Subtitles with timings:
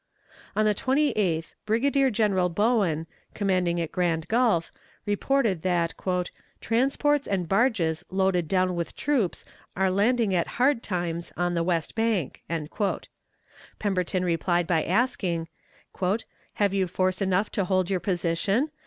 [0.55, 3.05] On the 28th Brigadier General Bowen,
[3.35, 4.71] commanding at Grand Gulf,
[5.05, 5.93] reported that
[6.59, 9.45] "transports and barges loaded down with troops
[9.77, 12.41] are landing at Hard Times on the west bank."
[13.77, 15.47] Pemberton replied by asking:
[16.55, 18.71] "Have you force enough to hold your position?